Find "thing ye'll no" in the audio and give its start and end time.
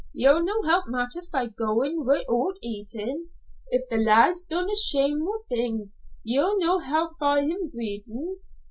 5.47-6.79